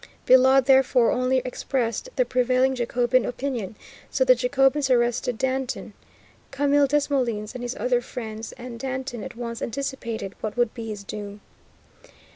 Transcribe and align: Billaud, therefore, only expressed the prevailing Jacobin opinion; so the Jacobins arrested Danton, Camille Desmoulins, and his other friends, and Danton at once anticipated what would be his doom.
Billaud, 0.25 0.61
therefore, 0.65 1.11
only 1.11 1.43
expressed 1.45 2.09
the 2.15 2.25
prevailing 2.25 2.73
Jacobin 2.73 3.23
opinion; 3.23 3.75
so 4.09 4.25
the 4.25 4.33
Jacobins 4.33 4.89
arrested 4.89 5.37
Danton, 5.37 5.93
Camille 6.49 6.87
Desmoulins, 6.87 7.53
and 7.53 7.61
his 7.63 7.75
other 7.79 8.01
friends, 8.01 8.51
and 8.53 8.79
Danton 8.79 9.23
at 9.23 9.35
once 9.35 9.61
anticipated 9.61 10.33
what 10.41 10.57
would 10.57 10.73
be 10.73 10.87
his 10.87 11.03
doom. 11.03 11.41